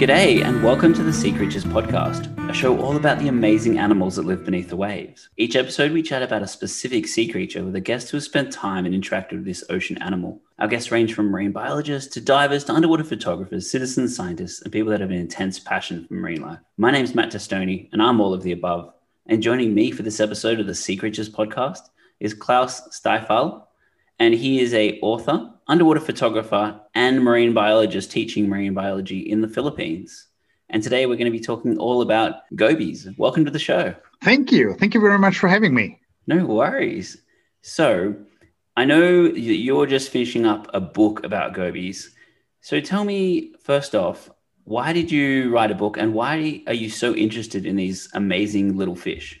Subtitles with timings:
[0.00, 4.16] G'day, and welcome to the Sea Creatures Podcast, a show all about the amazing animals
[4.16, 5.30] that live beneath the waves.
[5.38, 8.52] Each episode, we chat about a specific sea creature with a guest who has spent
[8.52, 10.42] time and interacted with this ocean animal.
[10.60, 14.90] Our guests range from marine biologists to divers to underwater photographers, citizen scientists, and people
[14.90, 16.58] that have an intense passion for marine life.
[16.76, 18.92] My name's Matt Testoni, and I'm all of the above.
[19.24, 21.88] And joining me for this episode of the Sea Creatures Podcast
[22.20, 23.68] is Klaus Stiefel,
[24.18, 29.48] and he is a author, underwater photographer, and marine biologist teaching marine biology in the
[29.48, 30.26] Philippines.
[30.68, 33.08] And today we're going to be talking all about gobies.
[33.16, 33.94] Welcome to the show.
[34.22, 34.74] Thank you.
[34.74, 35.98] Thank you very much for having me.
[36.26, 37.16] No worries.
[37.62, 38.14] So,
[38.76, 42.14] I know that you're just finishing up a book about gobies.
[42.60, 44.30] So, tell me first off,
[44.64, 48.76] why did you write a book and why are you so interested in these amazing
[48.76, 49.40] little fish?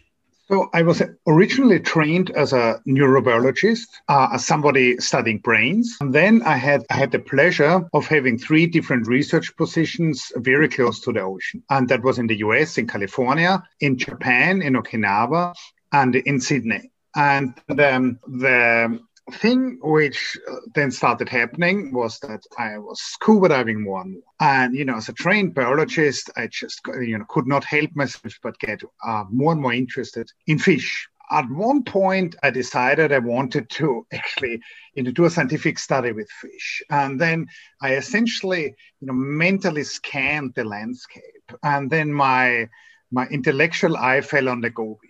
[0.50, 5.96] So I was originally trained as a neurobiologist, uh, as somebody studying brains.
[6.00, 10.68] And then I had I had the pleasure of having three different research positions very
[10.68, 14.74] close to the ocean, and that was in the U.S., in California, in Japan, in
[14.74, 15.54] Okinawa,
[15.92, 16.90] and in Sydney.
[17.14, 19.00] And the, the
[19.30, 24.22] thing which uh, then started happening was that I was scuba diving more and more.
[24.40, 28.34] And, you know, as a trained biologist, I just, you know, could not help myself
[28.42, 31.08] but get uh, more and more interested in fish.
[31.32, 34.60] At one point, I decided I wanted to actually
[34.94, 36.82] you know, do a scientific study with fish.
[36.90, 37.46] And then
[37.80, 41.22] I essentially, you know, mentally scanned the landscape.
[41.62, 42.68] And then my
[43.12, 45.09] my intellectual eye fell on the goby.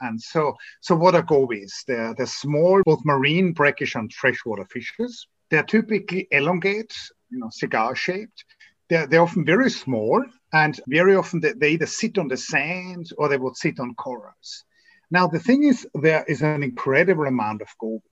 [0.00, 1.84] And so, so what are gobies?
[1.86, 5.26] They're, they're small, both marine, brackish, and freshwater fishes.
[5.50, 6.94] They're typically elongate,
[7.30, 8.44] you know, cigar shaped.
[8.88, 13.10] They're, they're often very small, and very often they, they either sit on the sand
[13.16, 14.64] or they would sit on corals.
[15.10, 18.02] Now, the thing is, there is an incredible amount of gobies.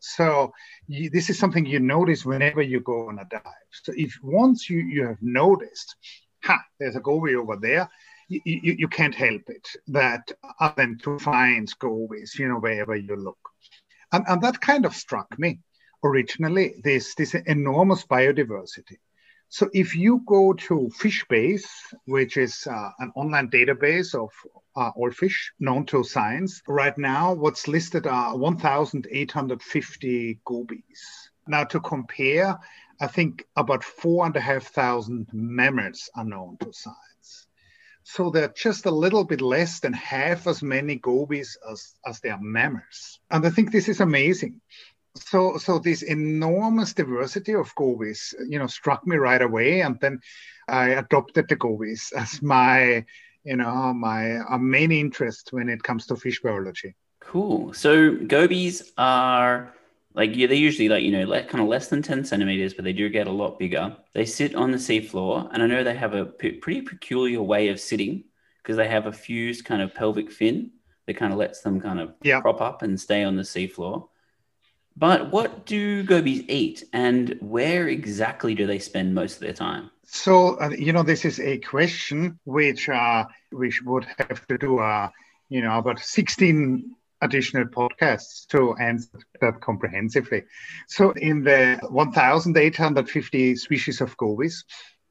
[0.00, 0.52] So
[0.86, 3.42] you, this is something you notice whenever you go on a dive.
[3.70, 5.96] So if once you, you have noticed,
[6.42, 7.88] ha, there's a goby over there,
[8.28, 10.30] you, you, can't help it that
[10.60, 13.38] other than to find gobies, you know, wherever you look.
[14.12, 15.60] And, and that kind of struck me
[16.04, 18.98] originally, this, this enormous biodiversity.
[19.50, 21.64] So if you go to FishBase,
[22.04, 24.28] which is uh, an online database of
[24.76, 31.30] uh, all fish known to science, right now what's listed are 1,850 gobies.
[31.46, 32.58] Now to compare,
[33.00, 37.07] I think about four and a half thousand mammals are known to science.
[38.10, 42.30] So they're just a little bit less than half as many gobies as, as they
[42.30, 43.20] are mammals.
[43.30, 44.62] And I think this is amazing.
[45.14, 49.82] So, so this enormous diversity of gobies, you know, struck me right away.
[49.82, 50.20] And then
[50.68, 53.04] I adopted the gobies as my,
[53.44, 56.94] you know, my uh, main interest when it comes to fish biology.
[57.20, 57.74] Cool.
[57.74, 59.74] So gobies are
[60.14, 62.84] like yeah, they're usually like you know like kind of less than 10 centimeters but
[62.84, 63.96] they do get a lot bigger.
[64.14, 67.68] They sit on the seafloor and i know they have a p- pretty peculiar way
[67.68, 68.24] of sitting
[68.62, 70.70] because they have a fused kind of pelvic fin
[71.06, 72.40] that kind of lets them kind of yeah.
[72.40, 74.08] prop up and stay on the seafloor.
[74.94, 79.90] But what do gobies eat and where exactly do they spend most of their time?
[80.04, 84.80] So uh, you know this is a question which uh, we would have to do
[84.80, 85.08] uh,
[85.48, 90.44] you know about 16 additional podcasts to answer that comprehensively.
[90.88, 94.64] So, in the 1,850 species of gobies,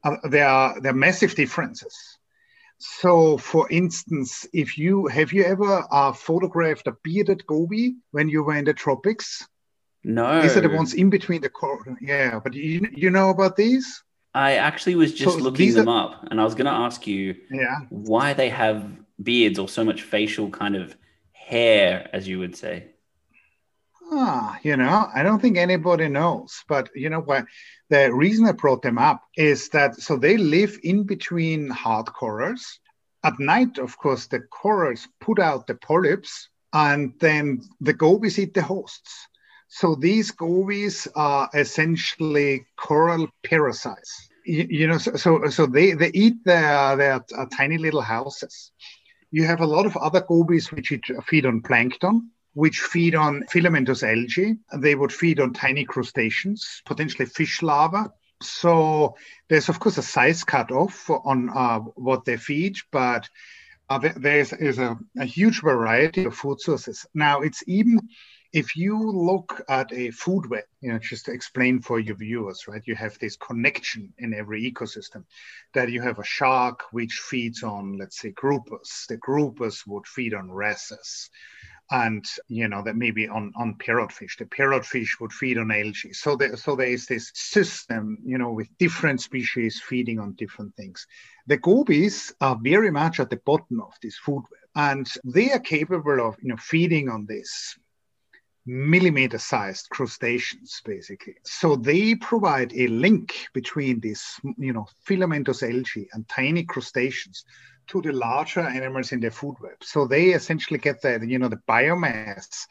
[0.04, 1.94] uh, there are there are massive differences.
[2.78, 8.44] So, for instance, if you have you ever uh, photographed a bearded goby when you
[8.44, 9.46] were in the tropics?
[10.04, 10.42] No.
[10.42, 11.84] These are the ones in between the core.
[12.00, 14.02] Yeah, but you you know about these?
[14.34, 17.06] I actually was just so looking them are, up, and I was going to ask
[17.06, 18.86] you, yeah, why they have
[19.20, 20.96] beards or so much facial kind of
[21.48, 22.88] hair, as you would say?
[24.10, 26.64] Ah, you know, I don't think anybody knows.
[26.68, 27.46] But you know what?
[27.90, 32.80] The reason I brought them up is that so they live in between hard corals.
[33.24, 38.54] At night, of course, the corals put out the polyps, and then the gobies eat
[38.54, 39.28] the hosts.
[39.68, 44.28] So these gobies are essentially coral parasites.
[44.46, 48.72] You, you know, so, so, so they they eat their their uh, tiny little houses
[49.30, 50.92] you have a lot of other gobies which
[51.26, 54.56] feed on plankton, which feed on filamentous algae.
[54.76, 58.08] They would feed on tiny crustaceans, potentially fish larvae.
[58.42, 59.16] So
[59.48, 63.28] there's of course a size cutoff on uh, what they feed, but
[63.90, 67.06] uh, there is, is a, a, huge variety of food sources.
[67.14, 68.00] Now it's even
[68.52, 72.66] if you look at a food web, you know, just to explain for your viewers,
[72.66, 72.82] right?
[72.86, 75.24] You have this connection in every ecosystem
[75.74, 79.06] that you have a shark which feeds on, let's say, groupers.
[79.08, 81.30] The groupers would feed on wrasses
[81.90, 86.12] and you know that maybe on on parrotfish the parrotfish would feed on algae.
[86.12, 90.74] So there so there is this system you know with different species feeding on different
[90.76, 91.06] things.
[91.46, 94.60] The gobies are very much at the bottom of this food web.
[94.74, 97.78] And they are capable of you know feeding on this
[98.68, 106.08] millimeter sized crustaceans basically so they provide a link between these you know filamentous algae
[106.12, 107.44] and tiny crustaceans
[107.88, 109.82] to the larger animals in their food web.
[109.82, 112.66] So they essentially get the, you know, the biomass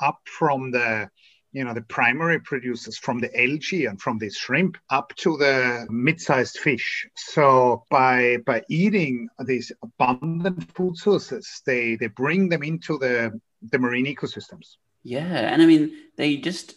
[0.00, 1.08] up from the,
[1.52, 5.86] you know, the primary producers from the algae and from the shrimp up to the
[5.90, 7.06] mid-sized fish.
[7.14, 13.38] So by by eating these abundant food sources, they they bring them into the
[13.70, 14.76] the marine ecosystems.
[15.02, 16.74] Yeah, and I mean they just,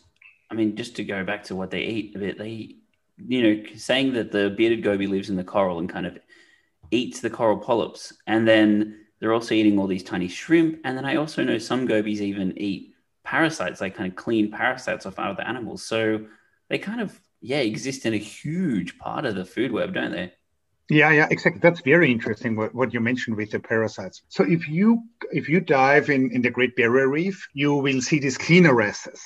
[0.50, 2.76] I mean just to go back to what they eat a bit, they,
[3.18, 6.18] you know, saying that the bearded goby lives in the coral and kind of
[6.92, 8.14] eats the coral polyps.
[8.28, 10.82] And then they're also eating all these tiny shrimp.
[10.84, 15.06] And then I also know some gobies even eat parasites, like kind of clean parasites
[15.06, 15.84] off other animals.
[15.84, 16.26] So
[16.70, 20.34] they kind of, yeah, exist in a huge part of the food web, don't they?
[20.90, 21.60] Yeah, yeah, exactly.
[21.62, 24.22] That's very interesting what, what you mentioned with the parasites.
[24.30, 25.02] So if you
[25.32, 29.20] if you dive in, in the Great Barrier Reef, you will see these cleaner wrasses,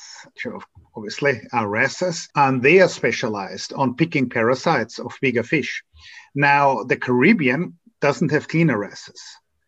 [0.95, 5.83] obviously are wrasses, and they are specialized on picking parasites of bigger fish.
[6.33, 9.21] Now, the Caribbean doesn't have cleaner wrasses.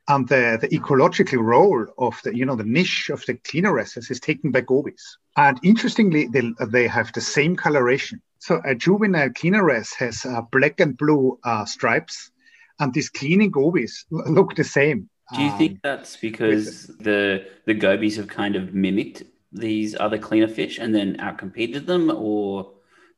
[0.07, 4.09] And the, the ecological role of the, you know, the niche of the cleaner wrasses
[4.09, 5.17] is taken by gobies.
[5.37, 8.21] And interestingly, they, they have the same coloration.
[8.39, 12.31] So a juvenile cleaner wrasse has uh, black and blue uh, stripes,
[12.79, 15.09] and these cleaning gobies look the same.
[15.35, 19.23] Do you think um, that's because the the gobies have kind of mimicked
[19.53, 22.71] these other cleaner fish and then outcompeted them, or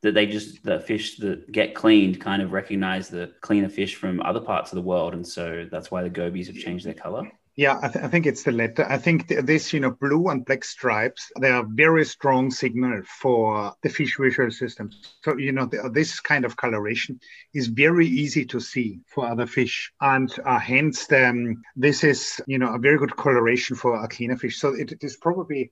[0.03, 4.21] that they just the fish that get cleaned kind of recognize the cleaner fish from
[4.21, 7.31] other parts of the world, and so that's why the gobies have changed their color.
[7.55, 8.83] Yeah, I, th- I think it's the latter.
[8.89, 13.03] I think th- this, you know, blue and black stripes, they are very strong signal
[13.21, 15.13] for the fish visual systems.
[15.23, 17.19] So, you know, the, this kind of coloration
[17.53, 19.93] is very easy to see for other fish.
[20.01, 24.37] And uh, hence, um, this is, you know, a very good coloration for a cleaner
[24.37, 24.57] fish.
[24.57, 25.71] So it, it is probably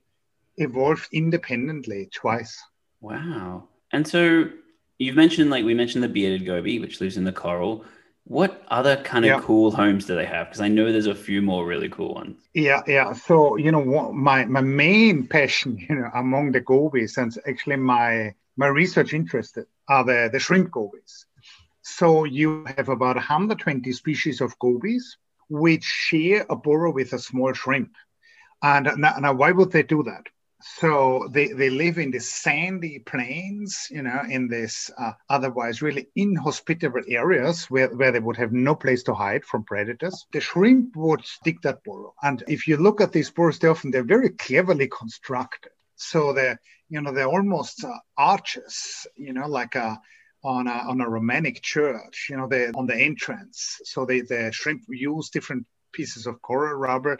[0.58, 2.62] evolved independently twice.
[3.00, 3.68] Wow.
[3.92, 4.48] And so
[4.98, 7.84] you've mentioned, like we mentioned, the bearded goby, which lives in the coral.
[8.24, 9.40] What other kind of yeah.
[9.40, 10.48] cool homes do they have?
[10.48, 12.40] Because I know there's a few more really cool ones.
[12.54, 13.12] Yeah, yeah.
[13.12, 17.76] So you know, what, my my main passion, you know, among the gobies, and actually
[17.76, 19.58] my my research interest
[19.88, 21.26] are the the shrimp gobies.
[21.82, 25.18] So you have about 120 species of gobies
[25.52, 27.94] which share a burrow with a small shrimp.
[28.62, 30.26] And now, now why would they do that?
[30.62, 36.08] So they, they live in the sandy plains you know in this uh, otherwise really
[36.16, 40.26] inhospitable areas where, where they would have no place to hide from predators.
[40.32, 42.14] The shrimp would dig that burrow.
[42.22, 45.72] And if you look at these burrows they often they're very cleverly constructed.
[45.96, 50.00] So they're you know they're almost uh, arches you know like a
[50.44, 53.80] on a, on a Romanic church, you know, they on the entrance.
[53.84, 57.18] So they, the shrimp use different pieces of coral rubber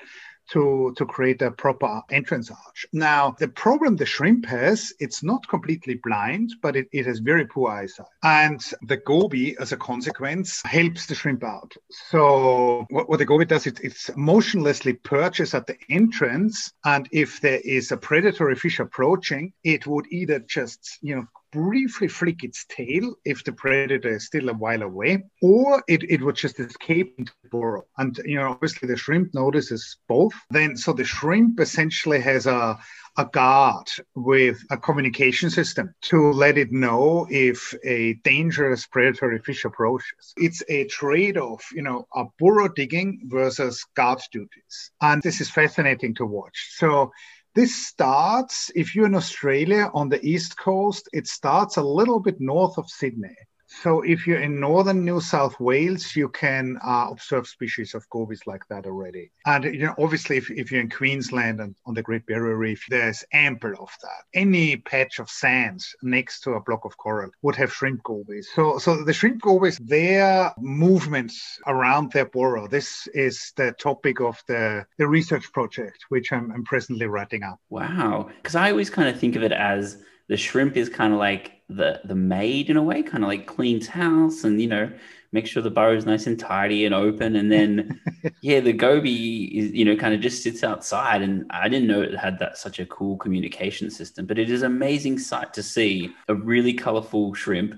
[0.51, 2.87] to, to create a proper entrance arch.
[2.93, 7.47] Now, the problem the shrimp has, it's not completely blind, but it, it has very
[7.47, 8.07] poor eyesight.
[8.23, 11.73] And the goby, as a consequence, helps the shrimp out.
[12.11, 16.73] So what, what the goby does, it, it's motionlessly perches at the entrance.
[16.85, 22.09] And if there is a predatory fish approaching, it would either just, you know, briefly
[22.09, 26.37] flick its tail if the predator is still a while away, or it, it would
[26.37, 27.85] just escape into the burrow.
[27.99, 30.33] And you know, obviously the shrimp notices both.
[30.51, 32.79] Then so the shrimp essentially has a
[33.19, 39.65] a guard with a communication system to let it know if a dangerous predatory fish
[39.65, 40.33] approaches.
[40.37, 44.91] It's a trade off, you know, a burrow digging versus guard duties.
[45.01, 46.71] And this is fascinating to watch.
[46.77, 47.13] So
[47.55, 52.41] this starts, if you're in Australia on the East Coast, it starts a little bit
[52.41, 53.37] north of Sydney.
[53.81, 58.43] So if you're in northern New South Wales, you can uh, observe species of gobies
[58.47, 59.31] like that already.
[59.47, 62.85] And you know, obviously, if, if you're in Queensland and on the Great Barrier Reef,
[62.89, 64.25] there's ample of that.
[64.35, 68.49] Any patch of sand next to a block of coral would have shrimp gobies.
[68.55, 74.43] So, so the shrimp gobies, their movements around their burrow, this is the topic of
[74.49, 77.61] the, the research project, which I'm, I'm presently writing up.
[77.71, 78.31] Wow.
[78.37, 79.99] Because I always kind of think of it as
[80.33, 83.47] the shrimp is kind of like the the maid in a way, kind of like
[83.47, 84.91] cleans house and you know
[85.31, 87.37] make sure the burrow is nice and tidy and open.
[87.37, 88.01] And then
[88.41, 91.21] yeah, the goby is you know kind of just sits outside.
[91.21, 94.63] And I didn't know it had that such a cool communication system, but it is
[94.63, 97.75] amazing sight to see a really colorful shrimp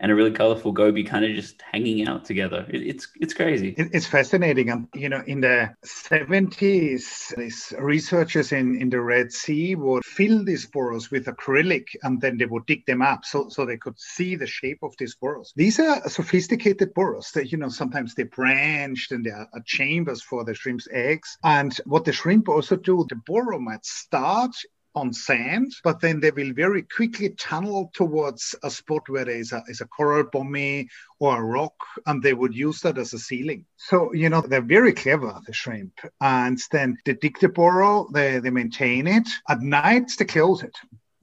[0.00, 2.66] and a really colorful goby kind of just hanging out together.
[2.68, 3.74] It, it's it's crazy.
[3.76, 4.70] It, it's fascinating.
[4.70, 10.44] And you know, in the 70s, these researchers in, in the Red Sea would fill
[10.44, 13.98] these burrows with acrylic and then they would dig them up so, so they could
[13.98, 15.52] see the shape of these burrows.
[15.56, 20.44] These are sophisticated burrows that, you know, sometimes they branched and they are chambers for
[20.44, 21.36] the shrimp's eggs.
[21.42, 24.54] And what the shrimp also do, the burrow might start
[24.98, 29.52] on sand, but then they will very quickly tunnel towards a spot where there is
[29.52, 30.88] a, is a coral bommy
[31.18, 31.74] or a rock,
[32.06, 33.64] and they would use that as a ceiling.
[33.76, 35.98] So, you know, they're very clever, the shrimp.
[36.20, 39.28] And then they dig the burrow, they, they maintain it.
[39.48, 40.76] At night, they close it.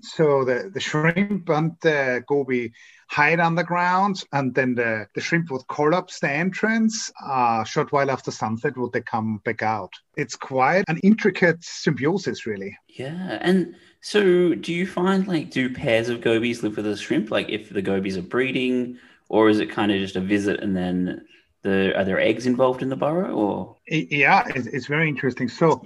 [0.05, 2.71] So the, the shrimp and the goby
[3.07, 7.11] hide underground, and then the, the shrimp would collapse the entrance.
[7.27, 9.93] A uh, short while after sunset, would they come back out?
[10.17, 12.77] It's quite an intricate symbiosis, really.
[12.87, 17.31] Yeah, and so do you find like do pairs of gobies live with a shrimp?
[17.31, 18.97] Like if the gobies are breeding,
[19.29, 21.25] or is it kind of just a visit and then
[21.63, 23.33] the are there eggs involved in the burrow?
[23.33, 25.49] Or yeah, it's very interesting.
[25.49, 25.83] So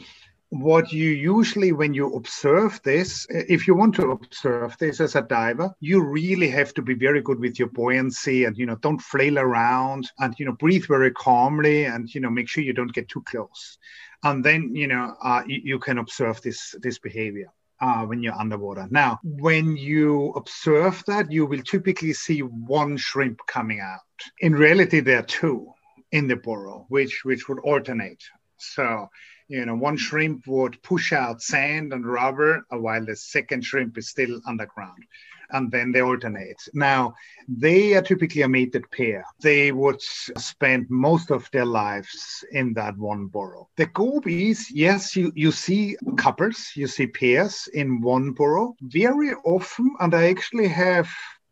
[0.49, 5.21] what you usually when you observe this if you want to observe this as a
[5.21, 9.01] diver you really have to be very good with your buoyancy and you know don't
[9.01, 12.93] flail around and you know breathe very calmly and you know make sure you don't
[12.93, 13.77] get too close.
[14.23, 17.51] And then you know uh, you, you, can observe this this behavior
[17.81, 18.87] uh, when you're underwater.
[18.89, 23.99] Now when you observe that you will typically see one shrimp coming out.
[24.39, 25.71] In reality there are two
[26.11, 28.23] in the burrow which which would alternate.
[28.57, 29.07] So
[29.49, 34.07] you know, one shrimp would push out sand and rubber while the second shrimp is
[34.07, 35.03] still underground.
[35.51, 36.61] And then they alternate.
[36.75, 37.15] Now,
[37.47, 39.25] they are typically a mated pair.
[39.41, 43.67] They would spend most of their lives in that one burrow.
[43.75, 48.75] The gobies, yes, you, you see couples, you see pairs in one burrow.
[48.81, 51.09] Very often, and I actually have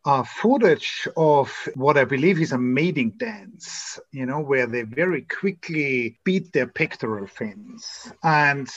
[0.08, 5.24] uh, footage of what I believe is a mating dance, you know, where they very
[5.24, 8.10] quickly beat their pectoral fins.
[8.24, 8.70] And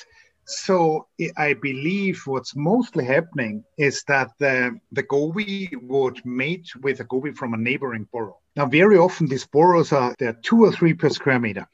[0.45, 1.07] so
[1.37, 7.31] I believe what's mostly happening is that the, the goby would mate with a goby
[7.31, 8.39] from a neighboring burrow.
[8.57, 11.69] Now, very often these burrows are they're two or three per square meter.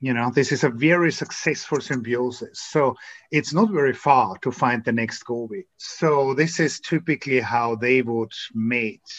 [0.00, 2.58] You know, this is a very successful symbiosis.
[2.58, 2.96] So
[3.30, 5.66] it's not very far to find the next goby.
[5.76, 9.12] So this is typically how they would mate.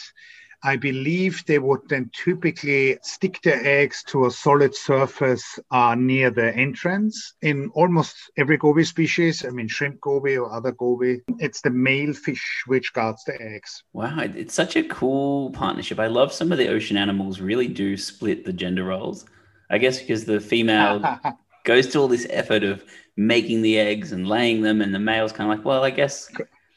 [0.64, 6.30] I believe they would then typically stick their eggs to a solid surface uh, near
[6.30, 7.34] the entrance.
[7.42, 12.12] In almost every goby species, I mean, shrimp goby or other goby, it's the male
[12.12, 13.82] fish which guards the eggs.
[13.92, 15.98] Wow, it's such a cool partnership.
[15.98, 19.24] I love some of the ocean animals really do split the gender roles.
[19.70, 21.18] I guess because the female
[21.64, 22.84] goes to all this effort of
[23.16, 26.30] making the eggs and laying them, and the male's kind of like, well, I guess,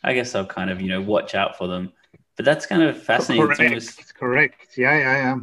[0.04, 1.94] I guess I'll kind of you know watch out for them.
[2.36, 3.46] But that's kind of fascinating.
[3.46, 3.62] Correct.
[3.62, 4.16] Almost...
[4.16, 4.78] Correct.
[4.78, 5.40] Yeah, yeah, yeah.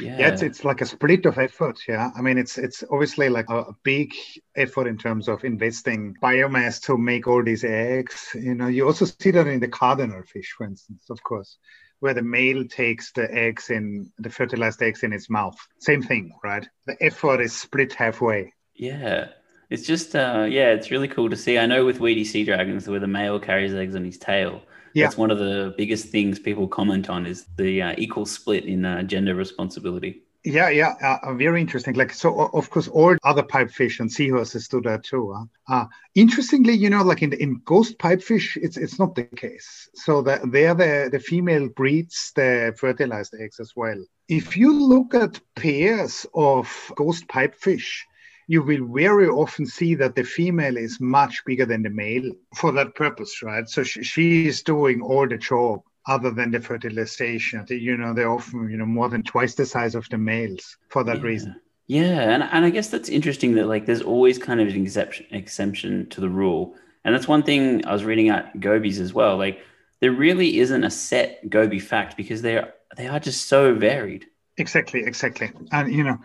[0.00, 0.16] Yeah.
[0.16, 1.80] yeah, it's, it's like a split of effort.
[1.88, 4.14] Yeah, I mean, it's it's obviously like a, a, big
[4.54, 8.28] effort in terms of investing biomass to make all these eggs.
[8.34, 11.58] You know, you also see that in the cardinal fish, for instance, of course
[12.00, 15.56] where the male takes the eggs in the fertilized eggs in its mouth.
[15.80, 16.68] Same thing, right?
[16.86, 18.52] The effort is split halfway.
[18.74, 19.28] Yeah.
[19.70, 21.58] It's just, uh, yeah, it's really cool to see.
[21.58, 24.62] I know with weedy sea dragons, where the male carries eggs on his tail,
[24.94, 25.04] yeah.
[25.04, 28.84] that's one of the biggest things people comment on is the uh, equal split in
[28.84, 30.22] uh, gender responsibility.
[30.44, 31.94] Yeah, yeah, uh, very interesting.
[31.94, 35.34] Like, so of course, all other pipefish and seahorses do that too.
[35.34, 35.44] Huh?
[35.68, 39.90] Uh, interestingly, you know, like in in ghost pipefish, it's it's not the case.
[39.94, 44.02] So that there, the the female breeds the fertilized eggs as well.
[44.28, 48.04] If you look at pairs of ghost pipefish,
[48.46, 52.72] you will very often see that the female is much bigger than the male for
[52.72, 53.68] that purpose, right?
[53.68, 57.64] So she, she is doing all the job other than the fertilization.
[57.68, 61.04] You know, they're often, you know, more than twice the size of the males for
[61.04, 61.22] that yeah.
[61.22, 61.60] reason.
[61.86, 65.26] Yeah, and, and I guess that's interesting that like there's always kind of an exception
[65.30, 66.74] exemption to the rule.
[67.04, 69.36] And that's one thing I was reading at Gobies as well.
[69.36, 69.60] Like
[70.00, 74.26] there really isn't a set Goby fact because they're they are just so varied.
[74.56, 75.50] Exactly, exactly.
[75.72, 76.18] And you know,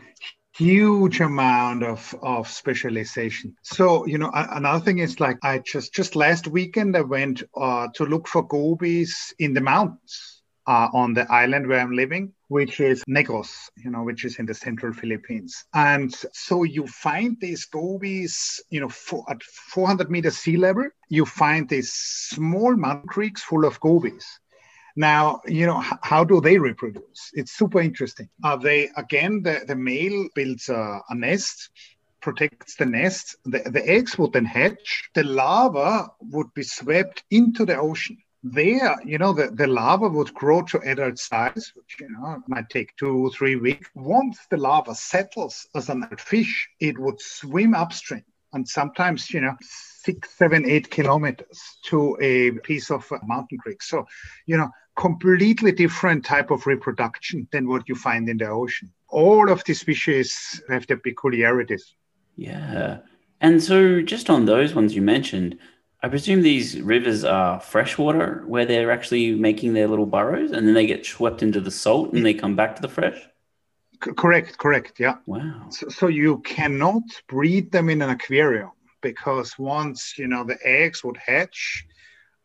[0.55, 6.15] huge amount of of specialization so you know another thing is like i just just
[6.15, 11.29] last weekend i went uh, to look for gobies in the mountains uh, on the
[11.31, 15.65] island where I'm living, which is Negros, you know, which is in the central Philippines.
[15.73, 21.25] And so you find these gobies, you know, for, at 400 meters sea level, you
[21.25, 24.25] find these small mountain creeks full of gobies.
[24.95, 27.31] Now, you know, how do they reproduce?
[27.33, 28.29] It's super interesting.
[28.43, 31.69] Are they, again, the, the male builds a, a nest,
[32.21, 37.65] protects the nest, the, the eggs would then hatch, the larva would be swept into
[37.65, 42.09] the ocean there, you know, the, the larva would grow to adult size, which, you
[42.09, 43.89] know, might take two, three weeks.
[43.95, 49.39] Once the larva settles as an adult fish, it would swim upstream and sometimes, you
[49.39, 53.81] know, six, seven, eight kilometers to a piece of mountain creek.
[53.81, 54.05] So,
[54.45, 58.91] you know, completely different type of reproduction than what you find in the ocean.
[59.09, 61.95] All of these species have their peculiarities.
[62.35, 62.99] Yeah.
[63.41, 65.57] And so, just on those ones you mentioned,
[66.01, 70.73] I presume these rivers are freshwater where they're actually making their little burrows and then
[70.73, 73.17] they get swept into the salt and they come back to the fresh?
[74.03, 74.99] C- correct, correct.
[74.99, 75.15] Yeah.
[75.25, 75.67] Wow.
[75.69, 78.71] So, so you cannot breed them in an aquarium
[79.01, 81.85] because once, you know, the eggs would hatch,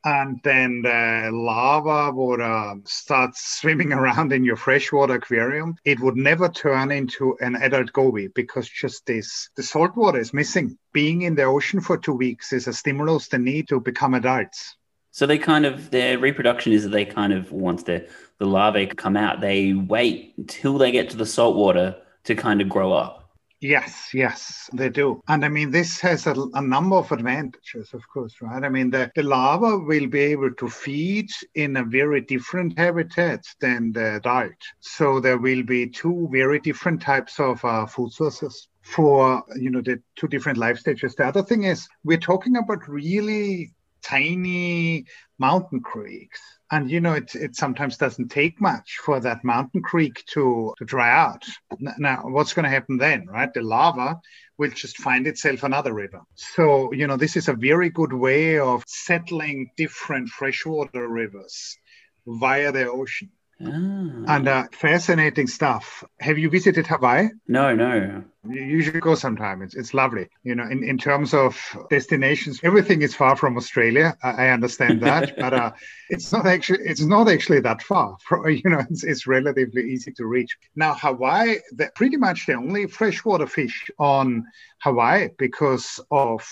[0.09, 6.17] and then the larva would uh, start swimming around in your freshwater aquarium, it would
[6.17, 10.79] never turn into an adult goby because just this the salt water is missing.
[10.93, 14.77] Being in the ocean for two weeks is a stimulus they need to become adults.
[15.11, 18.87] So they kind of their reproduction is that they kind of once the the larvae
[18.87, 22.93] come out, they wait until they get to the salt water to kind of grow
[22.93, 23.18] up.
[23.61, 25.21] Yes, yes, they do.
[25.27, 28.63] And I mean, this has a, a, number of advantages, of course, right?
[28.63, 33.43] I mean, the, the larva will be able to feed in a very different habitat
[33.61, 34.53] than the adult.
[34.79, 39.81] So there will be two very different types of uh, food sources for, you know,
[39.81, 41.17] the two different life stages.
[41.17, 43.73] The other thing is we're talking about really
[44.09, 45.05] tiny
[45.39, 46.41] mountain creeks.
[46.71, 50.85] And you know it, it sometimes doesn't take much for that mountain creek to, to
[50.85, 51.45] dry out.
[51.81, 53.53] Now what's going to happen then right?
[53.53, 54.21] The larva
[54.59, 56.21] will just find itself another river.
[56.35, 61.79] So you know this is a very good way of settling different freshwater rivers
[62.27, 64.37] via the ocean Ah.
[64.37, 66.05] and uh, fascinating stuff.
[66.21, 67.29] Have you visited Hawaii?
[67.49, 68.23] No, no.
[68.49, 69.63] You, should go sometime.
[69.63, 70.29] It's, it's lovely.
[70.45, 71.59] You know, in, in terms of
[71.91, 74.17] destinations, everything is far from Australia.
[74.23, 75.73] I, I understand that, but uh,
[76.09, 78.17] it's not actually it's not actually that far.
[78.47, 80.57] You know, it's, it's relatively easy to reach.
[80.77, 84.45] Now, Hawaii, the, pretty much the only freshwater fish on
[84.83, 86.47] Hawaii because of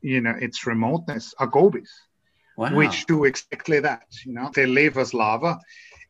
[0.00, 1.92] you know its remoteness are gobies,
[2.56, 2.74] Wow.
[2.74, 4.02] which do exactly that.
[4.26, 5.54] You know, they live as larvae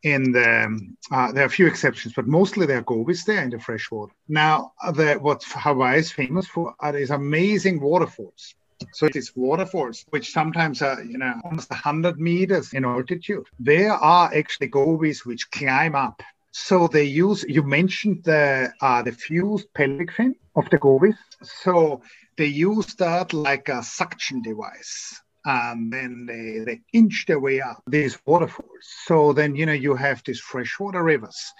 [0.03, 3.51] in the um, uh, there are a few exceptions, but mostly they're gobies there in
[3.51, 4.13] the freshwater.
[4.29, 8.55] Now, the, what Hawaii is famous for are these amazing waterfalls.
[8.93, 14.33] So these waterfalls, which sometimes are you know almost 100 meters in altitude, there are
[14.33, 16.23] actually gobies which climb up.
[16.53, 17.45] So they use.
[17.49, 21.17] You mentioned the uh, the fused pelvic fin of the gobies.
[21.43, 22.03] So
[22.37, 27.83] they use that like a suction device and then they, they inch their way up
[27.87, 28.69] these waterfalls.
[29.07, 31.53] So then, you know, you have these freshwater rivers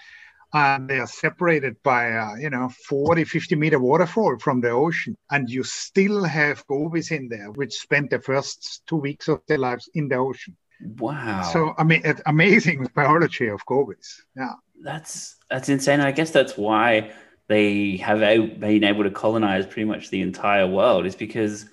[0.53, 5.15] and they are separated by, a, you know, 40, 50 meter waterfall from the ocean.
[5.31, 9.57] And you still have gobies in there, which spent the first two weeks of their
[9.57, 10.55] lives in the ocean.
[10.99, 11.41] Wow.
[11.51, 14.23] So, I mean, amazing biology of gobies.
[14.37, 14.53] Yeah.
[14.83, 15.99] that's that's insane.
[15.99, 17.11] I guess that's why
[17.47, 21.65] they have been able to colonize pretty much the entire world is because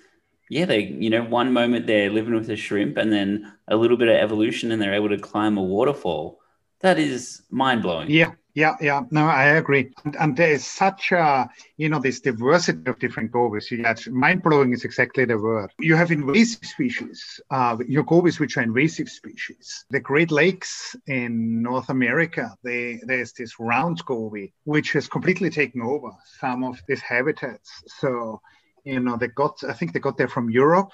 [0.49, 3.97] yeah, they you know one moment they're living with a shrimp and then a little
[3.97, 6.39] bit of evolution and they're able to climb a waterfall.
[6.81, 8.09] That is mind blowing.
[8.09, 9.01] Yeah, yeah, yeah.
[9.11, 9.91] No, I agree.
[10.03, 13.71] And, and there is such a, you know, this diversity of different gobies.
[13.71, 15.69] Yeah, mind blowing is exactly the word.
[15.79, 19.85] You have invasive species, uh, your gobies, which are invasive species.
[19.91, 25.83] The Great Lakes in North America, they, there's this round goby, which has completely taken
[25.83, 27.69] over some of these habitats.
[27.99, 28.41] So,
[28.87, 30.91] you know, they got, I think they got there from Europe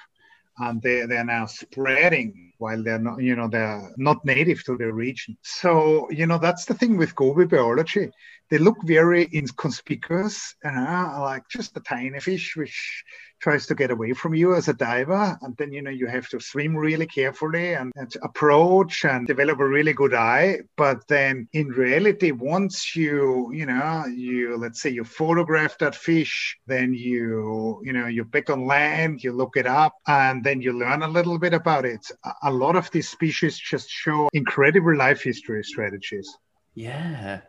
[0.58, 4.92] and they, they're now spreading while they're not, you know, they're not native to the
[4.92, 5.38] region.
[5.44, 8.12] So, you know, that's the thing with goby biology.
[8.50, 13.04] They look very inconspicuous, uh, like just a tiny fish which
[13.44, 15.38] tries to get away from you as a diver.
[15.42, 19.60] And then, you know, you have to swim really carefully and, and approach and develop
[19.60, 20.60] a really good eye.
[20.78, 26.58] But then in reality, once you, you know, you, let's say you photograph that fish,
[26.68, 30.72] then you, you know, you're back on land, you look it up, and then you
[30.72, 32.06] learn a little bit about it.
[32.44, 36.30] A lot of these species just show incredible life history strategies.
[36.76, 37.42] Yeah.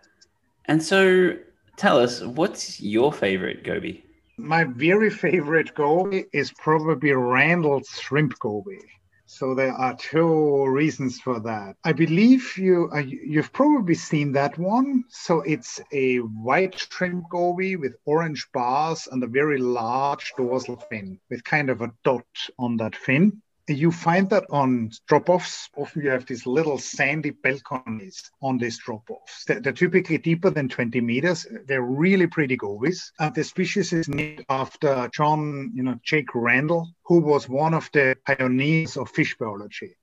[0.67, 1.37] And so
[1.77, 4.05] tell us, what's your favorite goby?
[4.39, 8.81] My very favorite goby is probably Randall's shrimp goby.
[9.27, 11.77] So there are two reasons for that.
[11.85, 15.05] I believe you uh, you've probably seen that one.
[15.09, 21.19] So it's a white shrimp goby with orange bars and a very large dorsal fin
[21.31, 22.27] with kind of a dot
[22.59, 25.71] on that fin you find that on drop-offs.
[25.77, 29.45] Often you have these little sandy balconies on these drop-offs.
[29.47, 31.47] They're, typically deeper than 20 meters.
[31.67, 33.13] They're really pretty gobies.
[33.19, 37.73] And uh, the species is named after John, you know, Jack Randall, who was one
[37.73, 39.97] of the pioneers of fish biology.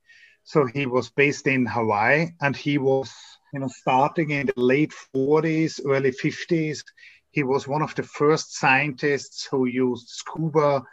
[0.44, 3.14] So he was based in Hawaii, and he was,
[3.54, 6.84] you know, starting in the late 40s, early 50s.
[7.30, 10.84] He was one of the first scientists who used scuba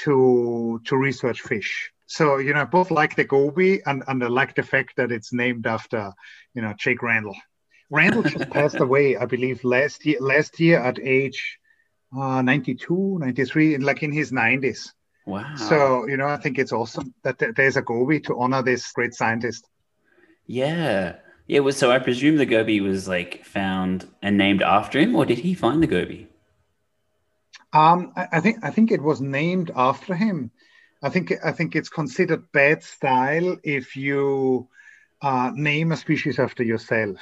[0.00, 4.54] to to research fish so you know both like the goby and and I like
[4.54, 6.12] the fact that it's named after
[6.54, 7.36] you know Jack Randall.
[7.90, 11.58] Randall just passed away, I believe, last year last year at age
[12.16, 14.92] uh, 92, 93, like in his 90s.
[15.26, 15.54] Wow.
[15.56, 19.14] So you know, I think it's awesome that there's a goby to honor this great
[19.14, 19.66] scientist.
[20.46, 21.16] Yeah.
[21.48, 25.24] Yeah, was so I presume the goby was like found and named after him, or
[25.24, 26.28] did he find the goby?
[27.72, 30.50] Um, I, I think I think it was named after him.
[31.02, 34.68] I think I think it's considered bad style if you
[35.22, 37.18] uh, name a species after yourself.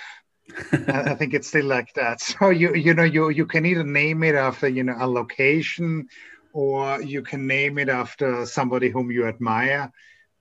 [0.72, 2.20] I, think it's still like that.
[2.38, 6.08] So you you know you you can either name it after you know a location,
[6.52, 9.90] or you can name it after somebody whom you admire.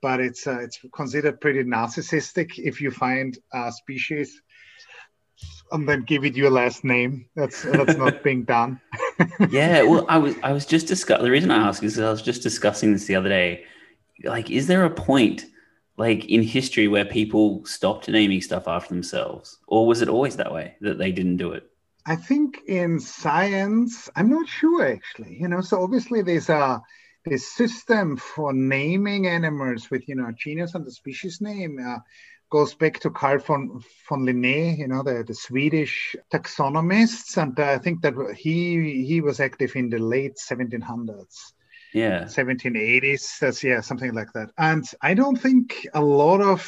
[0.02, 4.42] But it's uh, it's considered pretty narcissistic if you find a species
[5.74, 7.26] and then give it your last name.
[7.36, 8.80] That's that's not being done.
[9.50, 11.26] yeah, well, I was I was just discussing.
[11.26, 13.66] The reason I ask is I was just discussing this the other day.
[14.24, 15.46] Like, is there a point,
[15.98, 20.54] like in history, where people stopped naming stuff after themselves, or was it always that
[20.54, 21.70] way that they didn't do it?
[22.06, 25.38] I think in science, I'm not sure actually.
[25.40, 26.82] You know, so obviously there's a
[27.26, 31.80] this system for naming animals with you know genus and the species name.
[31.84, 31.98] Uh,
[32.54, 37.36] goes back to Carl von, von Linné, you know, the, the Swedish taxonomists.
[37.42, 41.54] And uh, I think that he he was active in the late 1700s.
[41.96, 42.26] Yeah.
[42.26, 43.40] 1780s.
[43.40, 44.50] That's, yeah, something like that.
[44.60, 46.62] And I don't think a lot of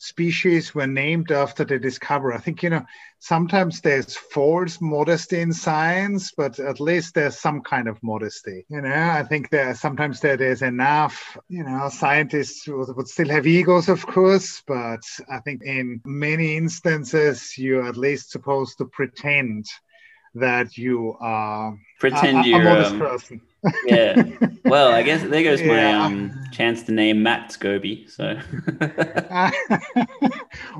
[0.00, 2.32] species were named after the discoverer.
[2.32, 2.86] I think, you know,
[3.18, 8.64] sometimes there's false modesty in science, but at least there's some kind of modesty.
[8.70, 13.28] You know, I think there sometimes there, there's enough, you know, scientists would, would still
[13.28, 18.86] have egos, of course, but I think in many instances, you're at least supposed to
[18.86, 19.66] pretend
[20.34, 23.40] that you are pretend a, you're a modest um, person
[23.86, 24.22] yeah.
[24.64, 26.04] Well, I guess there goes my yeah.
[26.04, 28.06] um, chance to name Matt Goby.
[28.08, 28.38] So.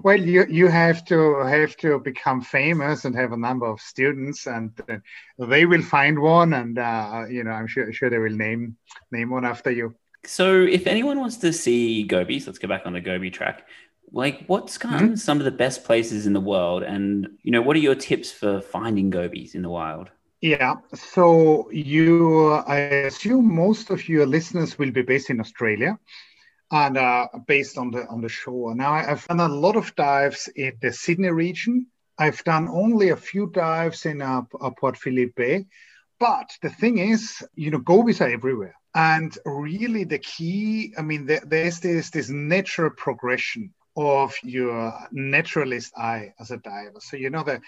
[0.03, 4.47] well, you you have to have to become famous and have a number of students,
[4.47, 4.99] and uh,
[5.47, 8.77] they will find one, and uh, you know I'm sure sure they will name
[9.11, 9.95] name one after you.
[10.25, 13.67] So, if anyone wants to see gobies, let's go back on the goby track.
[14.13, 15.15] Like, what's kind mm-hmm.
[15.15, 18.31] some of the best places in the world, and you know, what are your tips
[18.31, 20.11] for finding gobies in the wild?
[20.41, 20.77] Yeah.
[20.95, 25.99] So you, I assume most of your listeners will be based in Australia
[26.71, 28.75] and uh, based on the on the shore.
[28.75, 31.87] Now I've done a lot of dives in the Sydney region.
[32.19, 35.67] I've done only a few dives in uh, uh, Port Phillip Bay,
[36.19, 38.75] but the thing is, you know, gobies are everywhere.
[38.95, 45.93] And really, the key, I mean, there, there's this this natural progression of your naturalist
[45.97, 47.01] eye as a diver.
[47.01, 47.61] So you know that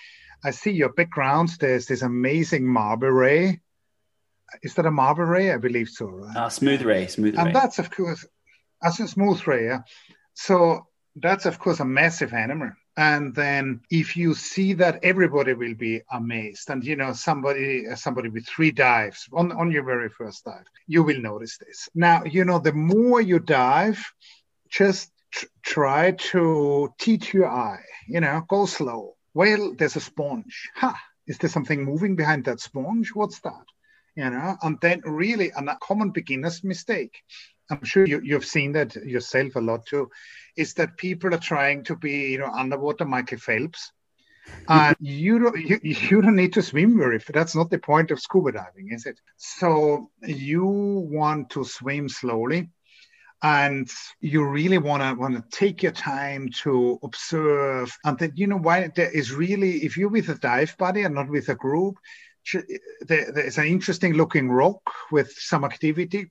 [0.45, 1.51] I see your background.
[1.61, 3.61] There's this amazing marble ray.
[4.63, 5.53] Is that a marble ray?
[5.53, 6.07] I believe so.
[6.07, 6.37] Right?
[6.37, 7.45] Uh, smooth ray, smooth and ray.
[7.47, 8.27] And that's of course,
[8.83, 9.67] as a smooth ray.
[9.67, 9.81] Yeah.
[10.35, 12.73] So that's of course a massive animal.
[12.97, 16.69] And then if you see that, everybody will be amazed.
[16.69, 21.03] And you know, somebody somebody with three dives on on your very first dive, you
[21.03, 21.89] will notice this.
[21.95, 24.05] Now, you know, the more you dive,
[24.69, 27.85] just tr- try to teach your eye.
[28.07, 30.71] You know, go slow well, there's a sponge.
[30.77, 30.99] Ha!
[31.27, 33.11] Is there something moving behind that sponge?
[33.15, 33.65] What's that?
[34.17, 37.23] You know, and then really a common beginner's mistake.
[37.71, 40.11] I'm sure you, you've seen that yourself a lot too,
[40.57, 43.93] is that people are trying to be, you know, underwater Michael Phelps.
[44.45, 44.73] Mm-hmm.
[44.73, 48.19] and you don't you, you don't need to swim very that's not the point of
[48.19, 52.69] scuba diving is it so you want to swim slowly
[53.43, 58.47] and you really want to want to take your time to observe and that you
[58.47, 61.55] know why there is really if you're with a dive buddy and not with a
[61.55, 61.97] group
[63.07, 66.31] there's an interesting looking rock with some activity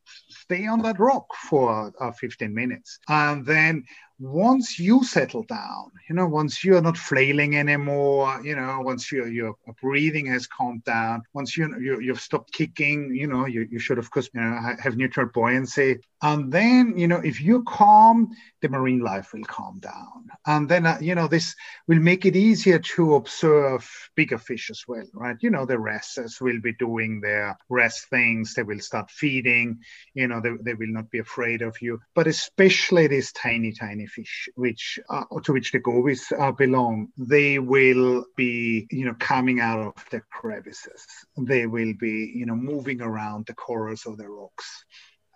[0.52, 3.00] stay on that rock for uh, 15 minutes.
[3.08, 3.84] And then
[4.22, 9.28] once you settle down, you know, once you're not flailing anymore, you know, once your
[9.28, 13.80] your breathing has calmed down, once you, you you've stopped kicking, you know, you, you
[13.80, 18.30] should of course you know, have neutral buoyancy, and then you know if you're calm,
[18.62, 21.56] the marine life will calm down, and then uh, you know this
[21.88, 25.38] will make it easier to observe bigger fish as well, right?
[25.42, 29.80] You know, the wrasses will be doing their rest things, they will start feeding,
[30.14, 34.06] you know, they, they will not be afraid of you, but especially these tiny tiny
[34.16, 39.60] fish, which uh, to which the gobies uh, belong, they will be, you know, coming
[39.60, 41.06] out of the crevices.
[41.38, 44.86] They will be, you know, moving around the corals of the rocks.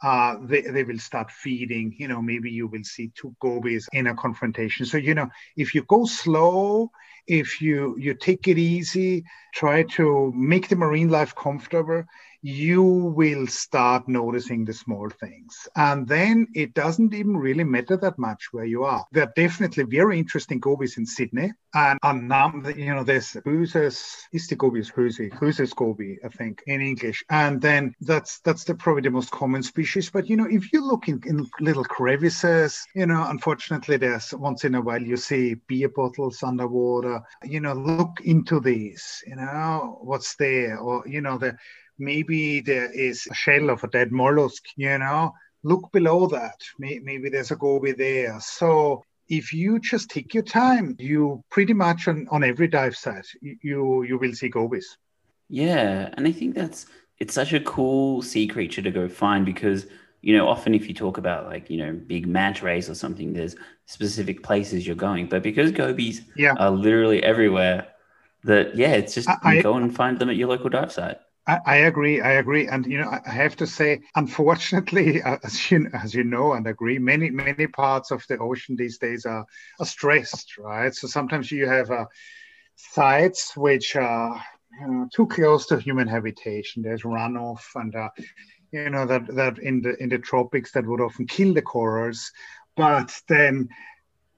[0.03, 1.95] Uh, they, they will start feeding.
[1.97, 4.85] You know, maybe you will see two gobies in a confrontation.
[4.85, 6.91] So, you know, if you go slow,
[7.27, 12.03] if you you take it easy, try to make the marine life comfortable,
[12.45, 15.67] you will start noticing the small things.
[15.75, 19.03] And then it doesn't even really matter that much where you are.
[19.11, 21.53] There are definitely very interesting gobies in Sydney.
[21.73, 26.81] And on Nam, you know, there's Huses, is the Huse, Huses goby, I think, in
[26.81, 27.23] English.
[27.31, 30.11] And then that's that's the probably the most common species.
[30.11, 34.63] But you know, if you look in, in little crevices, you know, unfortunately there's once
[34.65, 37.23] in a while you see beer bottles underwater.
[37.43, 41.57] You know, look into these, you know, what's there, or you know, the
[41.97, 46.61] maybe there is a shell of a dead mollusk, you know, look below that.
[46.79, 48.39] Maybe there's a goby there.
[48.39, 53.27] So if you just take your time, you pretty much on, on every dive site,
[53.41, 54.97] you you will see gobies.
[55.49, 56.85] Yeah, and I think that's
[57.19, 59.87] it's such a cool sea creature to go find because
[60.21, 63.33] you know often if you talk about like you know big manta rays or something,
[63.33, 63.55] there's
[63.87, 66.53] specific places you're going, but because gobies yeah.
[66.57, 67.87] are literally everywhere,
[68.43, 71.17] that yeah, it's just I, go and find them at your local dive site.
[71.47, 72.21] I, agree.
[72.21, 76.53] I agree, and you know, I have to say, unfortunately, as you as you know
[76.53, 79.45] and agree, many many parts of the ocean these days are,
[79.79, 80.93] are stressed, right?
[80.93, 82.05] So sometimes you have uh,
[82.75, 84.41] sites which are
[84.81, 86.81] you know, too close to human habitation.
[86.81, 88.09] There's runoff, and uh,
[88.71, 92.31] you know that that in the in the tropics that would often kill the corals,
[92.75, 93.69] but then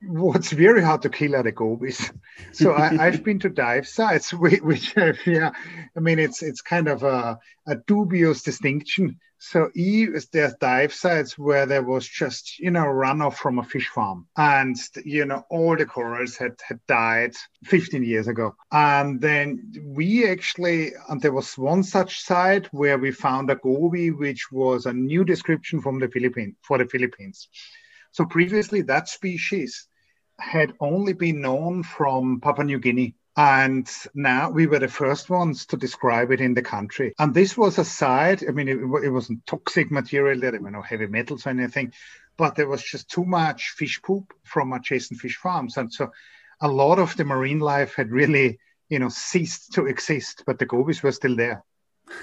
[0.02, 2.12] what's very hard to kill are the gobies.
[2.52, 5.52] So I, have been to dive sites which have, yeah,
[5.96, 9.20] I mean, it's it's kind of a, a dubious distinction.
[9.40, 14.26] So there's dive sites where there was just, you know, runoff from a fish farm
[14.36, 18.56] and, you know, all the corals had, had died 15 years ago.
[18.72, 24.10] And then we actually, and there was one such site where we found a goby,
[24.10, 27.48] which was a new description from the Philippines, for the Philippines.
[28.18, 29.88] So previously, that species
[30.40, 33.14] had only been known from Papua New Guinea.
[33.36, 37.14] And now we were the first ones to describe it in the country.
[37.20, 40.82] And this was a site, I mean, it, it wasn't toxic material, there were no
[40.82, 41.94] heavy metals or anything,
[42.38, 45.78] but there was just too much fish poop from adjacent fish farms.
[45.78, 46.10] And so
[46.60, 48.58] a lot of the marine life had really,
[48.90, 51.64] you know, ceased to exist, but the gobies were still there.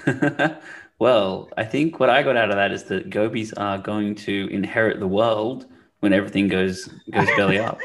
[0.99, 4.49] well, I think what I got out of that is that gobies are going to
[4.51, 5.67] inherit the world
[6.05, 7.79] when everything goes goes belly up?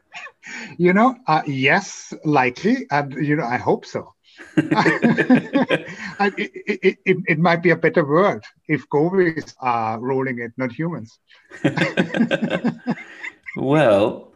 [0.78, 4.14] you know, uh, yes, likely, and you know, I hope so.
[4.56, 5.86] it,
[6.36, 11.18] it, it, it, might be a better world if gobies are rolling it, not humans.
[13.56, 14.32] well,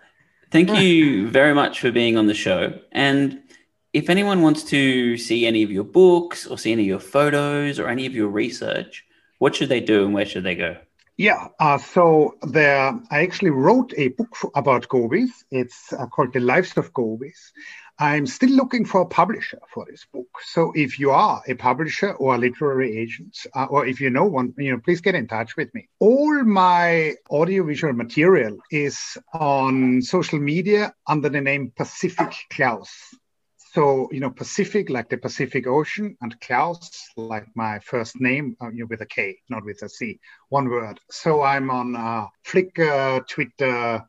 [0.50, 2.81] thank you very much for being on the show.
[2.90, 3.42] And
[3.92, 7.79] if anyone wants to see any of your books or see any of your photos
[7.79, 9.05] or any of your research,
[9.38, 10.76] what should they do and where should they go?
[11.20, 15.44] Yeah, uh, so there, I actually wrote a book for, about gobies.
[15.50, 17.52] It's uh, called The Lives of Gobies.
[17.98, 20.28] I'm still looking for a publisher for this book.
[20.42, 24.24] So if you are a publisher or a literary agent, uh, or if you know
[24.24, 25.90] one, you know, please get in touch with me.
[25.98, 28.98] All my audiovisual material is
[29.35, 32.88] on social media under the name Pacific Klaus.
[33.72, 38.70] So, you know, Pacific, like the Pacific Ocean, and Klaus, like my first name, uh,
[38.70, 40.98] you know, with a K, not with a C, one word.
[41.09, 44.02] So I'm on uh, Flickr, Twitter,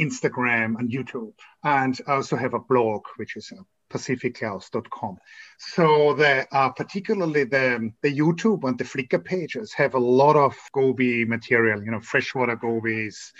[0.00, 1.34] Instagram, and YouTube.
[1.62, 3.62] And I also have a blog, which is uh,
[3.92, 5.18] pacificklaus.com.
[5.58, 10.56] So the uh, particularly the the YouTube and the Flickr pages have a lot of
[10.72, 11.84] goby material.
[11.84, 13.32] You know, freshwater gobies,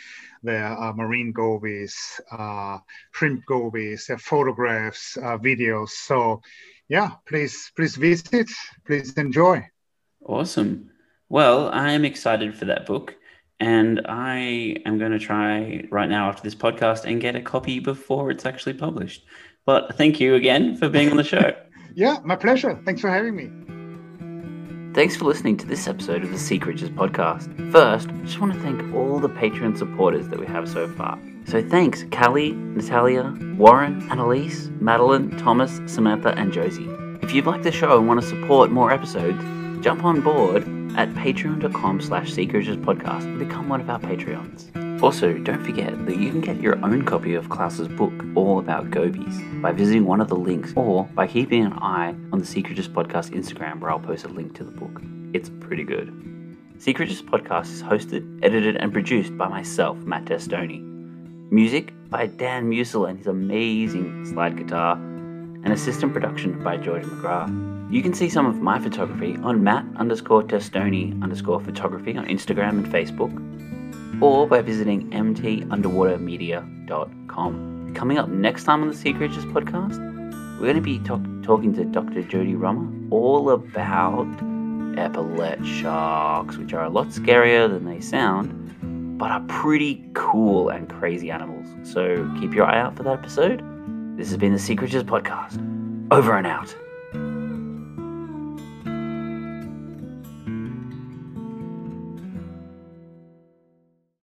[0.43, 1.97] there are marine gobies,
[2.31, 2.79] uh,
[3.13, 5.91] shrimp gobies, there are photographs, uh, videos.
[5.91, 6.43] So,
[6.89, 8.51] yeah, please please visit,
[8.87, 9.67] please enjoy.
[10.25, 10.91] Awesome.
[11.29, 13.17] Well, I am excited for that book.
[13.63, 17.79] And I am going to try right now after this podcast and get a copy
[17.79, 19.25] before it's actually published.
[19.65, 21.55] But thank you again for being on the show.
[21.95, 22.81] yeah, my pleasure.
[22.85, 23.51] Thanks for having me.
[24.95, 27.73] Thanks for listening to this episode of the Sea Creatures podcast.
[27.73, 31.19] First, I just want to thank all the Patreon supporters that we have so far.
[31.47, 36.89] So thanks, Callie, Natalia, Warren, Annalise, Madeline, Thomas, Samantha, and Josie.
[37.23, 39.43] If you'd like the show and want to support more episodes,
[39.83, 40.63] jump on board
[40.97, 44.92] at patreon.com slash podcast and become one of our Patreons.
[45.03, 48.93] Also, don't forget that you can get your own copy of Klaus's book, All About
[48.93, 52.63] Gobies, by visiting one of the links or by keeping an eye on the Sea
[52.63, 55.03] Creatures Podcast Instagram where I'll post a link to the book.
[55.35, 56.57] It's pretty good.
[56.79, 60.81] Sea Creatures Podcast is hosted, edited, and produced by myself, Matt Testoni.
[61.51, 67.93] Music by Dan Musel and his amazing slide guitar, and assistant production by George McGrath.
[67.93, 72.71] You can see some of my photography on Matt underscore Testoni underscore photography on Instagram
[72.71, 73.62] and Facebook
[74.23, 77.95] or by visiting mtunderwatermedia.com.
[77.95, 79.99] Coming up next time on the Sea Creatures podcast,
[80.61, 82.23] we're going to be talk- talking to Dr.
[82.23, 84.27] Jodie Rummer all about
[84.97, 90.89] epaulet sharks, which are a lot scarier than they sound, but are pretty cool and
[90.89, 91.67] crazy animals.
[91.83, 93.63] So keep your eye out for that episode.
[94.17, 95.59] This has been the Sea Creatures podcast.
[96.11, 96.75] Over and out.